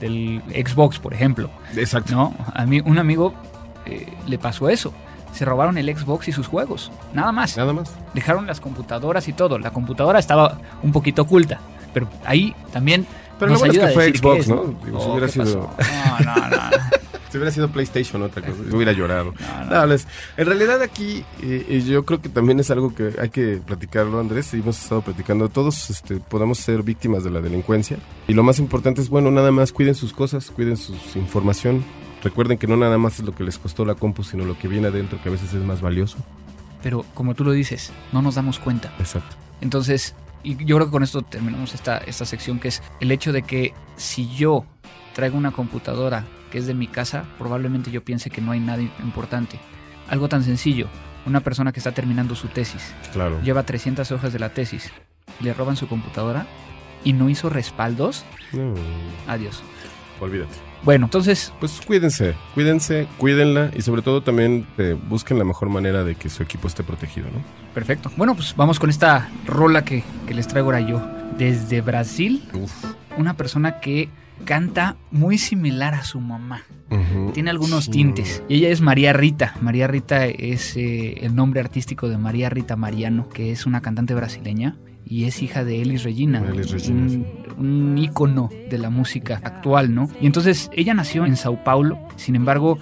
[0.00, 2.14] del Xbox, por ejemplo, Exacto.
[2.14, 2.34] ¿no?
[2.54, 3.34] A mí un amigo
[3.86, 4.92] eh, le pasó eso.
[5.32, 7.56] Se robaron el Xbox y sus juegos, nada más.
[7.56, 7.94] Nada más.
[8.12, 9.58] Dejaron las computadoras y todo.
[9.58, 11.58] La computadora estaba un poquito oculta,
[11.94, 13.06] pero ahí también
[13.38, 14.74] Pero nos lo bueno es que fue Xbox, es, ¿no?
[14.84, 16.24] Digo, si Oh, hubiera ¿qué sido- pasó?
[16.24, 16.56] No, no, no.
[17.32, 19.32] Si hubiera sido PlayStation otra cosa, yo hubiera llorado.
[19.70, 19.94] No, no.
[20.36, 24.52] En realidad aquí eh, yo creo que también es algo que hay que platicarlo, Andrés,
[24.52, 25.48] y hemos estado platicando.
[25.48, 27.96] Todos este, podemos ser víctimas de la delincuencia.
[28.28, 31.82] Y lo más importante es, bueno, nada más cuiden sus cosas, cuiden su información.
[32.22, 34.68] Recuerden que no nada más es lo que les costó la compu, sino lo que
[34.68, 36.18] viene adentro, que a veces es más valioso.
[36.82, 38.92] Pero como tú lo dices, no nos damos cuenta.
[38.98, 39.36] Exacto.
[39.62, 43.32] Entonces, y yo creo que con esto terminamos esta, esta sección, que es el hecho
[43.32, 44.66] de que si yo
[45.14, 48.82] traigo una computadora que es de mi casa, probablemente yo piense que no hay nada
[49.02, 49.58] importante.
[50.08, 50.86] Algo tan sencillo,
[51.26, 53.40] una persona que está terminando su tesis, Claro.
[53.42, 54.92] lleva 300 hojas de la tesis,
[55.40, 56.46] le roban su computadora
[57.04, 58.74] y no hizo respaldos, No,
[59.26, 59.62] adiós.
[60.20, 60.52] olvídate.
[60.84, 66.02] Bueno, entonces, Pues cuídense, cuídense, cuídenla y sobre todo también eh, busquen la mejor manera
[66.04, 67.40] de que su equipo esté protegido, ¿no?
[67.72, 68.10] perfecto.
[68.16, 71.00] Bueno, pues vamos con esta rola que, que les traigo ahora yo.
[71.38, 72.72] Desde Brasil, Uf.
[73.16, 74.10] una persona que
[74.44, 76.62] canta muy similar a su mamá.
[77.32, 77.90] Tiene algunos Sí.
[77.90, 78.42] tintes.
[78.48, 79.54] Y ella es María Rita.
[79.62, 84.14] María Rita es eh, el nombre artístico de María Rita Mariano, que es una cantante
[84.14, 84.76] brasileña
[85.06, 87.26] y es hija de Elis Regina, Elis Regina, un,
[87.92, 90.08] un ícono de la música actual, ¿no?
[90.20, 92.78] Y entonces ella nació en Sao Paulo, sin embargo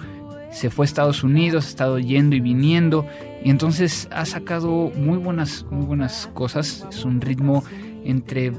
[0.51, 3.05] se fue a Estados Unidos, ha estado yendo y viniendo
[3.45, 6.85] y entonces ha sacado muy buenas, muy buenas cosas.
[6.91, 7.63] Es un ritmo
[8.03, 8.51] entre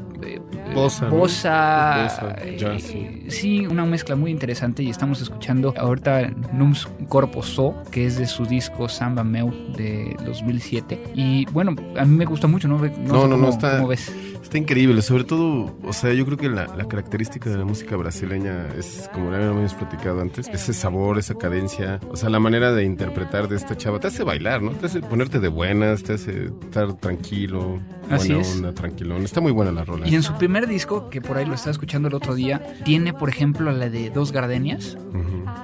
[0.74, 1.16] Bossa, ¿no?
[1.16, 3.24] bossa, Bossa, eh, jazz, sí.
[3.28, 8.26] sí, una mezcla muy interesante y estamos escuchando ahorita Nums Corpo So, que es de
[8.26, 12.78] su disco Samba Meu de 2007 y bueno, a mí me gusta mucho, ¿no?
[12.78, 14.12] No, sé No, no, no, cómo- está- cómo ves?
[14.42, 17.96] Está increíble, sobre todo, o sea, yo creo que la, la característica de la música
[17.96, 22.72] brasileña es, como ya habíamos platicado antes, ese sabor, esa cadencia, o sea, la manera
[22.72, 24.72] de interpretar de esta chava, te hace bailar, ¿no?
[24.72, 27.78] Te hace ponerte de buenas, te hace estar tranquilo,
[28.10, 28.56] Así buena es.
[28.56, 29.22] onda, tranquilón.
[29.22, 30.08] Está muy buena la rola.
[30.08, 33.12] Y en su primer disco, que por ahí lo estaba escuchando el otro día, tiene,
[33.12, 34.96] por ejemplo, la de Dos Gardenias,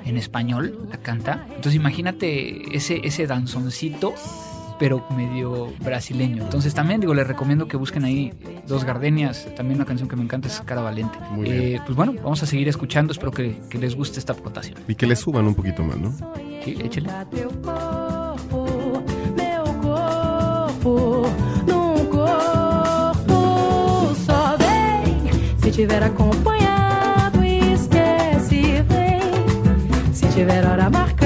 [0.05, 1.45] en español, la canta.
[1.49, 4.15] Entonces imagínate ese, ese danzoncito
[4.81, 6.45] pero medio brasileño.
[6.45, 8.33] Entonces también digo, les recomiendo que busquen ahí
[8.69, 11.19] Dos Gardenias, también una canción que me encanta es Cara Valente.
[11.33, 11.83] Muy Eh, bien.
[11.85, 14.79] pues bueno, vamos a seguir escuchando, espero que, que les guste esta aportación.
[14.87, 16.13] Y que le suban un poquito más, ¿no?
[16.65, 17.09] Sí, échele.
[25.79, 30.12] Tiver acompanhado, esquece, vem.
[30.12, 31.18] Se tiver hora marcada,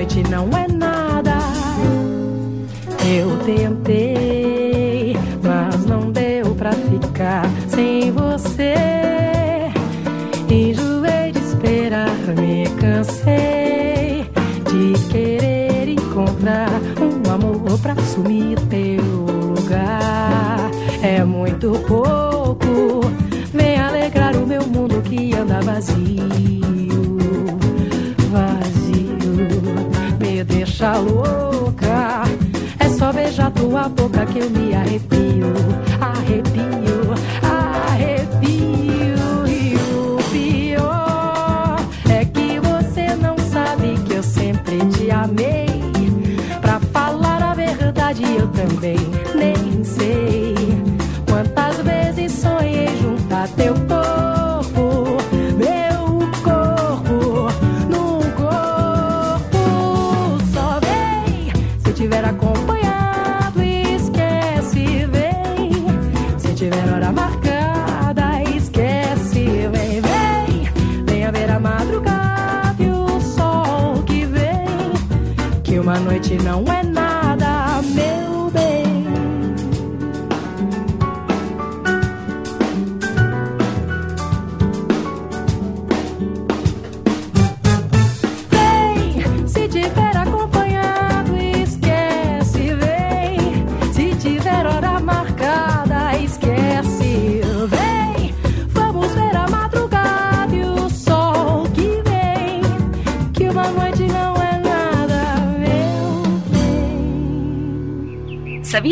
[0.00, 1.36] noite não é nada.
[3.06, 8.74] Eu tentei, mas não deu pra ficar sem você.
[10.48, 12.08] Enjoei de esperar,
[12.38, 14.24] me cansei
[14.70, 20.70] de querer encontrar um amor pra assumir teu lugar.
[21.02, 21.99] É muito pouco,
[30.80, 32.22] deixa louca.
[32.78, 35.52] É só beijar tua boca que eu me arrepio,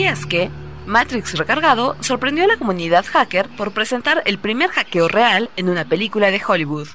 [0.08, 0.50] ¿Sabías que?
[0.86, 5.84] Matrix Recargado sorprendió a la comunidad hacker por presentar el primer hackeo real en una
[5.84, 6.88] película de Hollywood.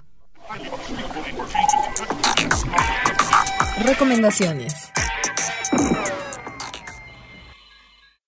[3.86, 4.83] Recomendaciones.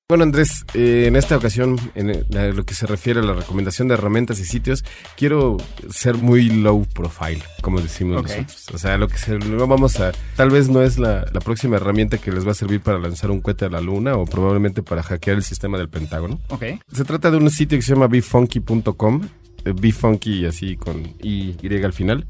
[0.08, 3.96] Bueno, Andrés, eh, en esta ocasión, en lo que se refiere a la recomendación de
[3.96, 4.86] herramientas y sitios,
[5.18, 5.58] quiero
[5.90, 8.68] ser muy low profile, como decimos nosotros.
[8.72, 11.78] O sea, lo que se, no vamos a, tal vez no es la, la próxima
[11.78, 14.84] herramienta que les va a servir para lanzar un cohete a la luna o probablemente
[14.84, 16.40] para hackear el sistema del Pentágono.
[16.50, 16.66] Ok.
[16.92, 19.22] Se trata de un sitio que se llama befunky.com.
[19.66, 22.26] eh, Befunky así con I, Y al final.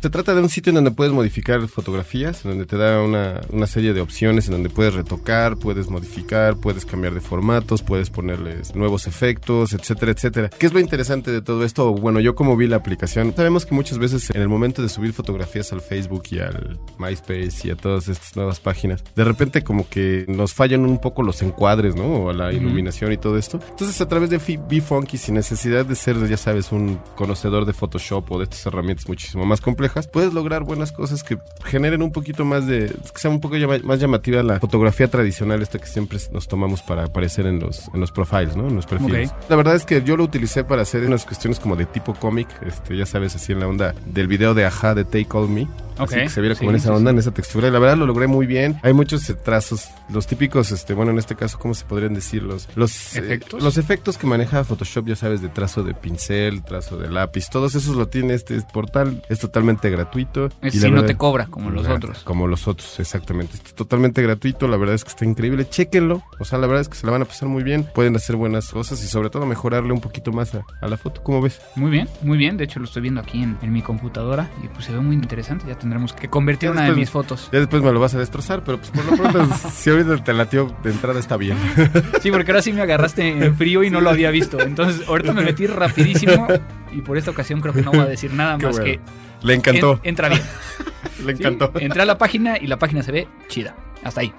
[0.00, 3.40] Se trata de un sitio en donde puedes modificar fotografías, en donde te da una,
[3.50, 8.10] una serie de opciones, en donde puedes retocar, puedes modificar, puedes cambiar de formatos, puedes
[8.10, 10.50] ponerles nuevos efectos, etcétera, etcétera.
[10.50, 11.92] ¿Qué es lo interesante de todo esto?
[11.94, 15.12] Bueno, yo como vi la aplicación, sabemos que muchas veces en el momento de subir
[15.12, 19.88] fotografías al Facebook y al MySpace y a todas estas nuevas páginas, de repente como
[19.88, 22.24] que nos fallan un poco los encuadres, ¿no?
[22.24, 23.60] O la iluminación y todo esto.
[23.70, 27.72] Entonces a través de Fi- Befunky, sin necesidad de ser, ya sabes, un conocedor de
[27.72, 32.12] Photoshop o de estas herramientas muchísimo más complejas, puedes lograr buenas cosas que generen un
[32.12, 35.86] poquito más de, que sea un poco llama- más llamativa la fotografía tradicional esta que
[35.86, 38.68] siempre nos tomamos para aparecer en los, en los profiles, ¿no?
[38.68, 39.32] En los perfiles.
[39.48, 42.48] La verdad es que yo lo utilicé para hacer unas cuestiones como de tipo cómic,
[42.66, 45.66] este, ya sabes, así en la onda del video de Aja de Take All Me.
[45.98, 47.14] Ok, Así que se viera como sí, en esa onda, sí.
[47.14, 47.68] en esa textura.
[47.68, 48.78] Y la verdad lo logré muy bien.
[48.82, 52.42] Hay muchos trazos, los típicos, este, bueno, en este caso, ¿cómo se podrían decir?
[52.42, 53.62] Los, los, eh, ¿Efectos?
[53.62, 57.48] los efectos que maneja Photoshop, ya sabes, de trazo de pincel, trazo de lápiz.
[57.50, 59.22] Todos esos lo tiene este portal.
[59.28, 60.50] Es totalmente gratuito.
[60.62, 62.22] Es y si no te cobra, como los otros.
[62.24, 63.54] Como los otros, exactamente.
[63.54, 64.68] Está totalmente gratuito.
[64.68, 65.68] La verdad es que está increíble.
[65.68, 66.22] Chéquenlo.
[66.38, 67.88] O sea, la verdad es que se la van a pasar muy bien.
[67.94, 71.22] Pueden hacer buenas cosas y sobre todo mejorarle un poquito más a, a la foto.
[71.22, 71.60] ¿Cómo ves?
[71.74, 72.56] Muy bien, muy bien.
[72.56, 75.16] De hecho, lo estoy viendo aquí en, en mi computadora y pues se ve muy
[75.16, 75.66] interesante.
[75.66, 77.48] Ya tendremos que convertir una de mis fotos.
[77.52, 80.32] Ya después me lo vas a destrozar, pero pues por lo pronto, si ahorita te
[80.32, 81.56] latió de entrada está bien.
[82.20, 84.60] Sí, porque ahora sí me agarraste en frío y no lo había visto.
[84.60, 86.48] Entonces, ahorita me metí rapidísimo
[86.92, 88.84] y por esta ocasión creo que no voy a decir nada Qué más bueno.
[88.84, 90.00] que Le encantó.
[90.02, 90.40] en- entra bien.
[91.24, 91.72] le Sí, encantó.
[91.78, 93.76] Entré a la página y la página se ve chida.
[94.02, 94.32] Hasta ahí.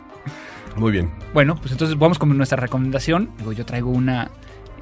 [0.75, 1.09] Muy bien.
[1.33, 3.29] Bueno, pues entonces vamos con nuestra recomendación.
[3.37, 4.29] Digo, yo traigo una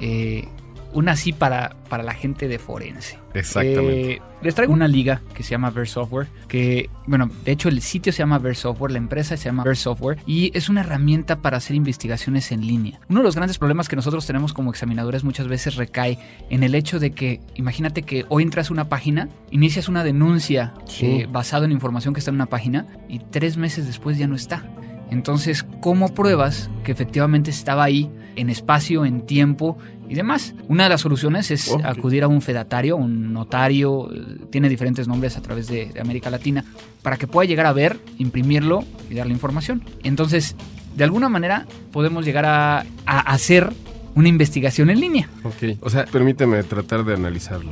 [0.00, 0.48] eh,
[0.92, 3.18] una así para, para la gente de forense.
[3.34, 4.12] Exactamente.
[4.12, 7.82] Eh, les traigo una liga que se llama Verse Software, que, bueno, de hecho el
[7.82, 11.36] sitio se llama Verse Software, la empresa se llama Verse Software y es una herramienta
[11.42, 13.00] para hacer investigaciones en línea.
[13.08, 16.18] Uno de los grandes problemas que nosotros tenemos como examinadores muchas veces recae
[16.50, 20.74] en el hecho de que, imagínate que hoy entras a una página, inicias una denuncia
[20.86, 21.06] Sí.
[21.06, 24.36] eh, basado en información que está en una página y tres meses después ya no
[24.36, 24.64] está.
[25.10, 30.54] Entonces, ¿cómo pruebas que efectivamente estaba ahí en espacio, en tiempo y demás?
[30.68, 35.36] Una de las soluciones es acudir a un fedatario, un notario, eh, tiene diferentes nombres
[35.36, 36.64] a través de, de América Latina,
[37.02, 39.82] para que pueda llegar a ver, imprimirlo y darle información.
[40.04, 40.56] Entonces,
[40.94, 43.72] de alguna manera podemos llegar a, a hacer
[44.16, 45.28] una investigación en línea.
[45.44, 45.78] Ok.
[45.80, 47.70] O sea, permíteme tratar de analizarlo.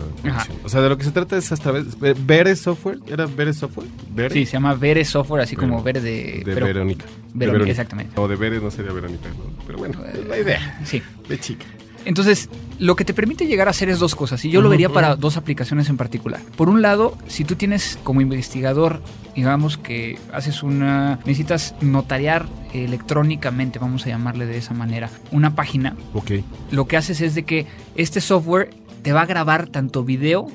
[0.63, 1.87] O sea, de lo que se trata es a través.
[2.03, 2.99] eh, ¿Veres Software?
[3.09, 3.89] ¿Era Veres Software?
[4.15, 4.33] ¿Veres?
[4.35, 6.01] Sí, se llama Vere Software, así como Vere.
[6.01, 6.39] Vere de...
[6.45, 7.07] De pero- Verónica.
[7.33, 8.13] De Verónica, exactamente.
[8.21, 9.65] O de Veres no sería Verónica, ¿no?
[9.67, 10.81] Pero bueno, es la idea.
[10.85, 11.03] Sí.
[11.29, 11.65] De chica.
[12.05, 14.89] Entonces, lo que te permite llegar a hacer es dos cosas, y yo lo vería
[14.89, 16.41] para dos aplicaciones en particular.
[16.57, 19.01] Por un lado, si tú tienes como investigador,
[19.35, 25.97] digamos que haces una, necesitas notariar electrónicamente, vamos a llamarle de esa manera, una página,
[26.13, 26.33] Ok.
[26.71, 28.71] lo que haces es de que este software
[29.03, 30.47] te va a grabar tanto video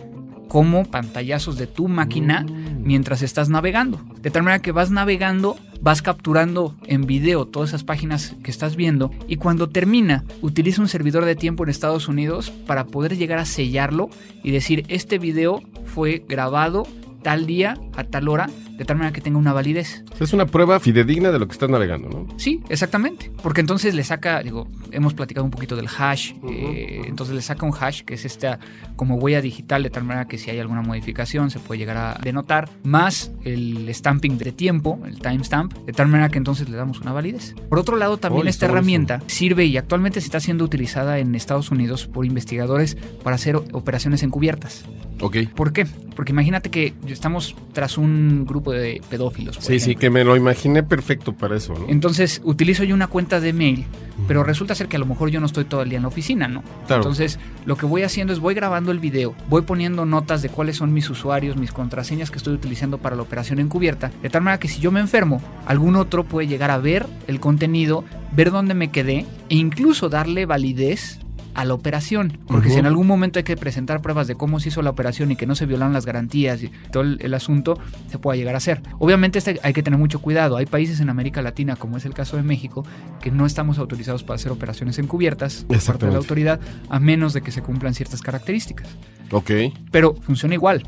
[0.48, 2.44] como pantallazos de tu máquina
[2.82, 4.02] mientras estás navegando.
[4.22, 8.76] De tal manera que vas navegando, vas capturando en video todas esas páginas que estás
[8.76, 13.40] viendo y cuando termina, utiliza un servidor de tiempo en Estados Unidos para poder llegar
[13.40, 14.10] a sellarlo
[14.44, 16.84] y decir, este video fue grabado
[17.22, 20.04] tal día, a tal hora, de tal manera que tenga una validez.
[20.20, 22.28] Es una prueba fidedigna de lo que estás navegando, ¿no?
[22.38, 23.32] Sí, exactamente.
[23.44, 27.66] Porque entonces le saca, digo, hemos platicado un poquito del hash, eh, entonces le saca
[27.66, 28.60] un hash que es esta
[28.96, 32.20] como huella digital de tal manera que si hay alguna modificación se puede llegar a
[32.24, 37.00] denotar, más el stamping de tiempo, el timestamp, de tal manera que entonces le damos
[37.02, 37.56] una validez.
[37.70, 41.72] Por otro lado, también esta herramienta sirve y actualmente se está siendo utilizada en Estados
[41.72, 44.86] Unidos por investigadores para hacer operaciones encubiertas.
[45.22, 45.38] Ok.
[45.56, 45.86] ¿Por qué?
[46.16, 49.56] Porque imagínate que estamos tras un grupo de pedófilos.
[49.56, 51.86] por Sí, sí, que me lo imaginé perfecto para eso, ¿no?
[51.88, 53.86] Entonces utilizo yo una cuenta de mail,
[54.28, 56.10] pero resulta ser que a lo mejor yo no estoy todo el día en la
[56.10, 56.62] oficina, ¿no?
[56.88, 57.04] Claro.
[57.04, 60.76] Entonces lo que voy haciendo es voy grabando el video, voy poniendo notas de cuáles
[60.76, 64.60] son mis usuarios, mis contraseñas que estoy utilizando para la operación encubierta, de tal manera
[64.60, 68.04] que si yo me enfermo, algún otro puede llegar a ver el contenido,
[68.34, 71.20] ver dónde me quedé e incluso darle validez
[71.54, 72.38] a la operación.
[72.48, 75.32] Porque si en algún momento hay que presentar pruebas de cómo se hizo la operación
[75.32, 77.78] y que no se violaron las garantías y todo el, el asunto,
[78.10, 78.82] se puede llegar a hacer.
[79.00, 80.58] Obviamente este hay que tener mucho cuidado.
[80.58, 82.86] Hay países en América Latina, como es el caso de México,
[83.22, 86.60] que no estamos autorizados para hacer operaciones encubiertas por parte de la autoridad,
[86.90, 88.88] a menos de que se cumplan ciertas características.
[89.32, 89.52] Ok.
[89.92, 90.84] Pero funciona igual.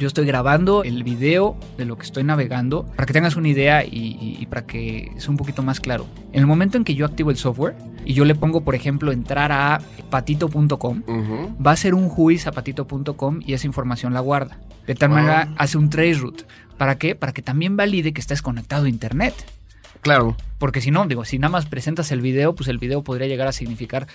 [0.00, 3.84] Yo estoy grabando el video de lo que estoy navegando para que tengas una idea
[3.84, 6.06] y, y- y para que sea un poquito más claro.
[6.32, 9.12] En el momento en que yo activo el software y yo le pongo, por ejemplo,
[9.12, 11.02] entrar a patito.com,
[11.64, 14.58] va a ser un juiz a patito.com y esa información la guarda.
[14.86, 16.44] De tal manera hace un traceroute.
[16.78, 17.14] ¿Para qué?
[17.14, 19.34] Para que también valide que estás conectado a internet.
[20.00, 20.34] Claro.
[20.58, 23.48] Porque si no, digo, si nada más presentas el video, pues el video podría llegar
[23.48, 24.06] a significar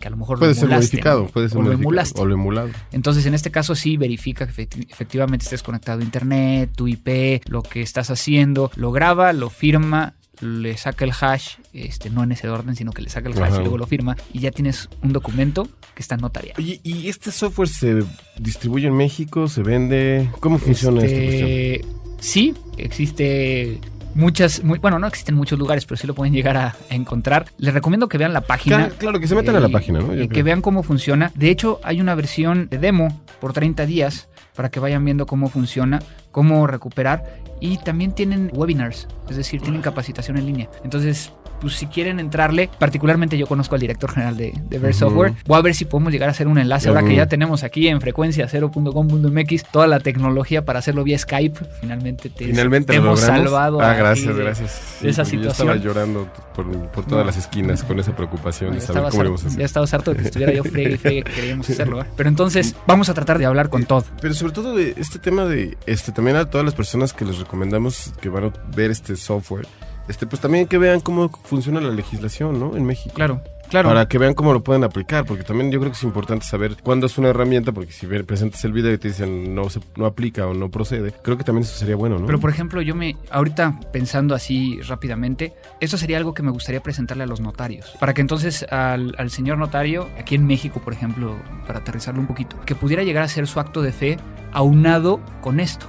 [0.00, 1.26] que a lo mejor Puede lo ser emulaste, modificado, ¿no?
[1.28, 1.88] puede ser o lo modificado.
[1.88, 2.20] emulaste.
[2.20, 2.68] O lo emulado.
[2.92, 7.40] Entonces, en este caso sí verifica que efecti- efectivamente estés conectado a internet, tu IP,
[7.48, 12.32] lo que estás haciendo, lo graba, lo firma, le saca el hash, este, no en
[12.32, 13.56] ese orden, sino que le saca el hash Ajá.
[13.56, 16.60] y luego lo firma y ya tienes un documento que está notariado.
[16.62, 18.02] Oye, ¿y este software se
[18.38, 19.48] distribuye en México?
[19.48, 20.28] ¿Se vende?
[20.40, 21.48] ¿Cómo funciona esta cuestión?
[21.48, 21.84] Este,
[22.20, 23.80] sí, existe
[24.16, 27.46] muchas, muy, bueno, no existen muchos lugares, pero sí lo pueden llegar a, a encontrar.
[27.58, 28.76] Les recomiendo que vean la página.
[28.78, 30.08] Claro, claro, que se metan a la y- página, ¿no?
[30.14, 30.44] Yo y que creo.
[30.44, 31.30] vean cómo funciona.
[31.34, 35.48] De hecho, hay una versión de demo por 30 días para que vayan viendo cómo
[35.48, 36.00] funciona,
[36.32, 37.24] cómo recuperar.
[37.60, 40.68] Y también tienen webinars, es decir, tienen capacitación en línea.
[40.84, 44.92] Entonces, pues si quieren entrarle, particularmente yo conozco al director general de, de.
[44.92, 47.62] Software, voy a ver si podemos llegar a hacer un enlace ahora que ya tenemos
[47.64, 51.58] aquí en frecuencia 0.com.mx toda la tecnología para hacerlo vía Skype.
[51.80, 53.44] Finalmente te, Finalmente te hemos logramos.
[53.50, 53.80] salvado.
[53.80, 54.98] Ah, gracias, de- gracias.
[55.02, 55.68] de esa porque yo situación.
[55.70, 57.26] estaba llorando por, por todas No.
[57.26, 59.58] las esquinas con esa preocupación de saber cómo íbamos a hacer.
[59.60, 62.00] ya estabas harto de que estuviera yo fregue y fregue que queríamos hacerlo.
[62.02, 62.06] ¿eh?
[62.16, 64.04] Pero entonces vamos a tratar de hablar con Todd.
[64.20, 67.38] Pero sobre todo de este tema de este también a todas las personas que les
[67.38, 69.66] recomendamos que van a ver este software,
[70.08, 72.76] este pues también que vean cómo funciona la legislación, ¿no?
[72.76, 73.14] En México.
[73.14, 73.88] Claro, claro.
[73.88, 76.76] Para que vean cómo lo pueden aplicar, porque también yo creo que es importante saber
[76.82, 80.06] cuándo es una herramienta, porque si presentas el video y te dicen no se no
[80.06, 82.26] aplica o no procede, creo que también eso sería bueno, ¿no?
[82.26, 86.82] Pero por ejemplo, yo me, ahorita pensando así rápidamente, eso sería algo que me gustaría
[86.82, 87.94] presentarle a los notarios.
[87.98, 91.36] Para que entonces al, al señor notario, aquí en México, por ejemplo,
[91.66, 94.18] para aterrizarlo un poquito, que pudiera llegar a ser su acto de fe
[94.52, 95.86] aunado con esto.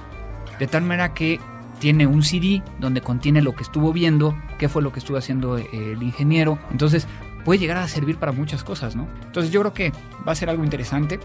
[0.58, 1.38] De tal manera que
[1.78, 5.58] tiene un CD donde contiene lo que estuvo viendo, qué fue lo que estuvo haciendo
[5.58, 6.58] eh, el ingeniero.
[6.70, 7.06] Entonces
[7.44, 9.08] puede llegar a servir para muchas cosas, ¿no?
[9.26, 9.92] Entonces yo creo que
[10.26, 11.18] va a ser algo interesante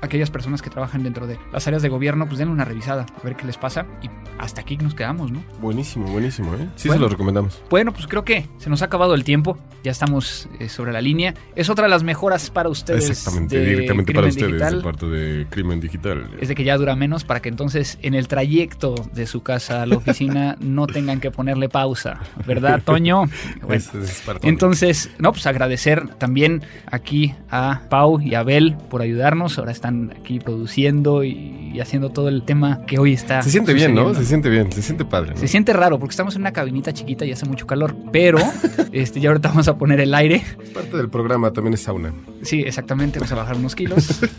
[0.00, 3.22] aquellas personas que trabajan dentro de las áreas de gobierno, pues den una revisada, a
[3.24, 3.86] ver qué les pasa.
[4.02, 5.42] Y hasta aquí nos quedamos, ¿no?
[5.60, 6.68] Buenísimo, buenísimo, ¿eh?
[6.76, 7.00] Sí, Bueno.
[7.00, 7.62] se lo recomendamos.
[7.70, 9.58] Bueno, pues creo que se nos ha acabado el tiempo.
[9.82, 11.32] Ya estamos eh, sobre la línea.
[11.56, 13.08] Es otra de las mejoras para ustedes.
[13.08, 14.76] Exactamente, de directamente para ustedes, Digital.
[14.78, 16.28] de parte de Crimen Digital.
[16.38, 19.82] Es de que ya dura menos para que entonces en el trayecto de su casa
[19.82, 22.20] a la oficina no tengan que ponerle pausa.
[22.46, 23.24] ¿Verdad, Toño?
[23.62, 24.50] Bueno, Es- es para todo.
[24.50, 29.58] entonces, no, pues agradecer también aquí a Pau y a Abel por ayudarnos.
[29.58, 33.42] Ahora están aquí produciendo y, y haciendo todo el tema que hoy está.
[33.42, 34.14] se siente bien, ¿no?
[34.14, 35.32] Se siente bien, se siente padre.
[35.34, 35.36] ¿no?
[35.40, 38.38] Se siente raro porque estamos en una cabinita chiquita y hace mucho calor, pero
[38.92, 40.42] este, ya ahorita vamos a poner el aire.
[40.62, 42.12] Es parte del programa, también es sauna.
[42.42, 44.20] Sí, exactamente, vamos a bajar unos kilos.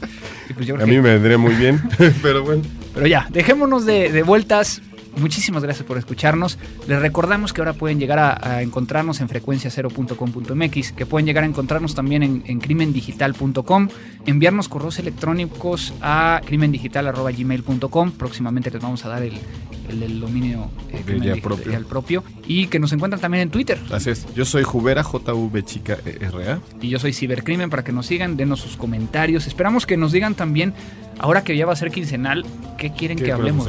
[0.49, 1.79] Y pues yo A que- mí me vendría muy bien,
[2.21, 2.61] pero bueno.
[2.93, 4.81] Pero ya, dejémonos de, de vueltas.
[5.17, 6.57] Muchísimas gracias por escucharnos.
[6.87, 11.47] Les recordamos que ahora pueden llegar a, a encontrarnos en frecuencia0.com.mx, que pueden llegar a
[11.47, 13.89] encontrarnos también en, en crimendigital.com,
[14.25, 18.11] enviarnos correos electrónicos a crimendigital.gmail.com.
[18.11, 19.33] Próximamente les vamos a dar el,
[19.89, 21.73] el dominio eh, ya propio.
[21.73, 22.23] el propio.
[22.47, 23.79] Y que nos encuentran también en Twitter.
[23.91, 24.33] Así es.
[24.33, 26.59] Yo soy Jubera, JV chica E R A.
[26.81, 29.47] Y yo soy Cibercrimen para que nos sigan, denos sus comentarios.
[29.47, 30.73] Esperamos que nos digan también,
[31.19, 32.45] ahora que ya va a ser quincenal,
[32.77, 33.67] qué quieren ¿Qué que hablemos.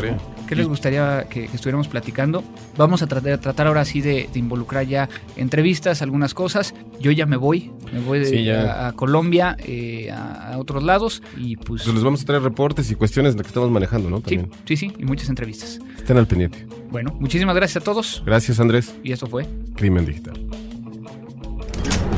[0.53, 2.45] ¿Qué les gustaría que, que estuviéramos platicando?
[2.77, 6.75] Vamos a tratar, tratar ahora sí de, de involucrar ya entrevistas, algunas cosas.
[7.01, 10.83] Yo ya me voy, me voy de- Sí, a, a Colombia, eh, a, a otros
[10.83, 11.83] lados y pues...
[11.85, 14.21] Pues les vamos a traer reportes y cuestiones de lo que estamos manejando, ¿no?
[14.21, 14.51] También.
[14.67, 15.79] sí, sí, y muchas entrevistas.
[15.97, 16.67] Estén al pendiente.
[16.91, 18.95] Bueno, muchísimas gracias a todos Gracias, Andrés.
[19.03, 19.47] y esto fue...
[19.77, 20.35] Crimen Digital.